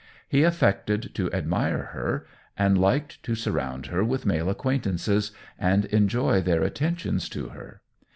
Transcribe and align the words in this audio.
He 0.27 0.41
affected 0.41 1.13
to 1.13 1.31
admire 1.31 1.89
her, 1.93 2.25
and 2.57 2.75
liked 2.75 3.21
to 3.21 3.35
surround 3.35 3.85
her 3.85 4.03
with 4.03 4.25
male 4.25 4.49
acquaintances, 4.49 5.31
and 5.59 5.85
enjoy 5.85 6.41
their 6.41 6.63
attentions 6.63 7.29
to 7.29 7.49
her. 7.49 7.81